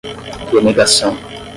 denegação 0.51 1.15